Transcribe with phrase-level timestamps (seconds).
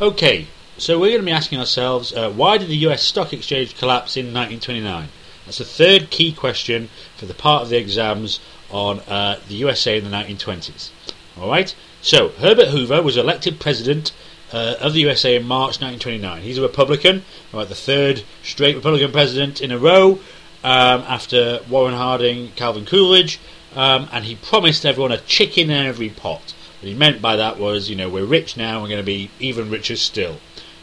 [0.00, 3.76] Okay, so we're going to be asking ourselves uh, why did the US stock exchange
[3.76, 5.08] collapse in 1929?
[5.44, 8.40] That's the third key question for the part of the exams
[8.72, 10.90] on uh, the USA in the 1920s.
[11.38, 11.72] All right.
[12.02, 14.10] So Herbert Hoover was elected president
[14.52, 16.42] uh, of the USA in March 1929.
[16.42, 17.22] He's a Republican,
[17.52, 20.18] right, the third straight Republican president in a row
[20.64, 23.38] um, after Warren Harding, Calvin Coolidge,
[23.76, 26.52] um, and he promised everyone a chicken in every pot.
[26.84, 29.30] What he meant by that was, you know, we're rich now, we're going to be
[29.40, 30.36] even richer still.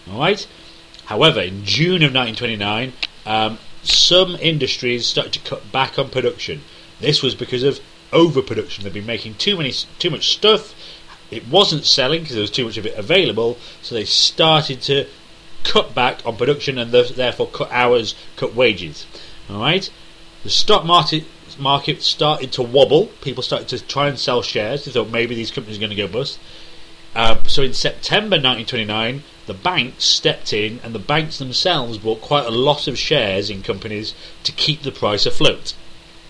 [0.09, 0.47] All right.
[1.05, 2.93] However, in June of 1929,
[3.27, 6.61] um, some industries started to cut back on production.
[6.99, 8.83] This was because of overproduction.
[8.83, 10.73] They'd been making too many, too much stuff.
[11.29, 13.59] It wasn't selling because there was too much of it available.
[13.83, 15.05] So they started to
[15.63, 19.05] cut back on production and therefore cut hours, cut wages.
[19.51, 19.87] All right.
[20.41, 21.25] The stock market
[21.59, 23.07] market started to wobble.
[23.21, 24.85] People started to try and sell shares.
[24.85, 26.39] They thought maybe these companies are going to go bust.
[27.15, 32.45] Um, so in September 1929, the banks stepped in, and the banks themselves bought quite
[32.45, 35.73] a lot of shares in companies to keep the price afloat.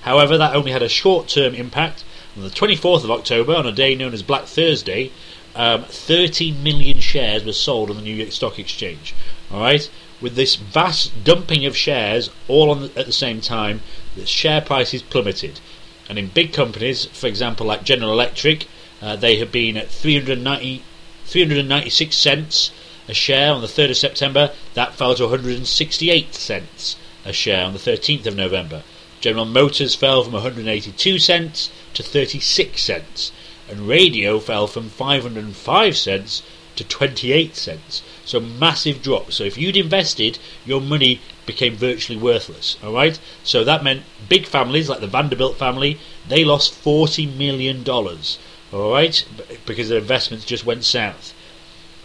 [0.01, 2.03] However, that only had a short-term impact.
[2.35, 5.11] On the 24th of October, on a day known as Black Thursday,
[5.55, 9.13] um, 30 million shares were sold on the New York Stock Exchange.
[9.51, 9.89] All right,
[10.21, 13.81] with this vast dumping of shares all the, at the same time,
[14.15, 15.59] the share prices plummeted.
[16.07, 18.67] And in big companies, for example, like General Electric,
[19.01, 20.83] uh, they have been at 390,
[21.25, 22.71] 396 cents
[23.07, 24.51] a share on the 3rd of September.
[24.73, 28.83] That fell to 168 cents a share on the 13th of November.
[29.19, 33.31] General Motors fell from 182 cents to 36 cents,
[33.69, 36.41] and radio fell from 505 cents
[36.75, 38.01] to 28 cents.
[38.31, 39.33] So massive drop.
[39.33, 42.77] So if you'd invested, your money became virtually worthless.
[42.81, 43.19] All right.
[43.43, 48.39] So that meant big families like the Vanderbilt family they lost 40 million dollars.
[48.71, 49.21] All right,
[49.65, 51.33] because their investments just went south.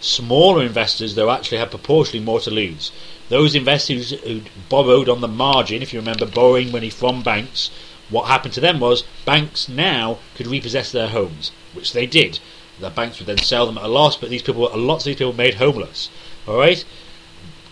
[0.00, 2.91] Smaller investors, though, actually had proportionally more to lose.
[3.28, 7.70] Those investors who borrowed on the margin, if you remember borrowing money from banks,
[8.10, 12.41] what happened to them was banks now could repossess their homes, which they did.
[12.78, 15.16] The banks would then sell them at a loss, but these people, lots of these
[15.16, 16.10] people, made homeless.
[16.47, 16.84] All right,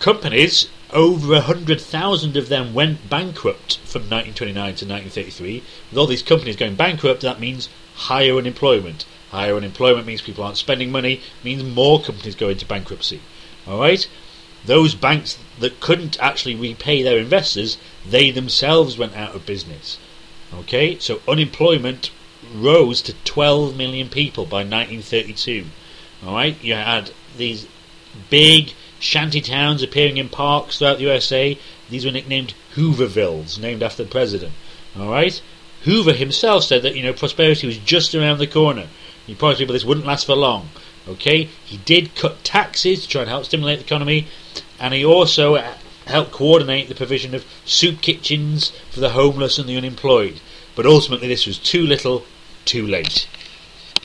[0.00, 5.62] companies over a hundred thousand of them went bankrupt from 1929 to 1933.
[5.90, 9.04] With all these companies going bankrupt, that means higher unemployment.
[9.30, 13.20] Higher unemployment means people aren't spending money, means more companies go into bankruptcy.
[13.66, 14.08] All right,
[14.64, 17.76] those banks that couldn't actually repay their investors,
[18.06, 19.98] they themselves went out of business.
[20.54, 22.10] Okay, so unemployment
[22.54, 25.66] rose to 12 million people by 1932.
[26.26, 27.66] All right, you had these
[28.30, 31.58] big shanty towns appearing in parks throughout the USA.
[31.90, 34.52] These were nicknamed Hoovervilles, named after the president.
[34.98, 35.40] All right,
[35.82, 38.88] Hoover himself said that you know prosperity was just around the corner.
[39.26, 40.70] He promised people this wouldn't last for long.
[41.06, 44.26] Okay, he did cut taxes to try and help stimulate the economy,
[44.80, 45.74] and he also uh,
[46.06, 50.40] helped coordinate the provision of soup kitchens for the homeless and the unemployed.
[50.74, 52.24] But ultimately, this was too little,
[52.64, 53.26] too late.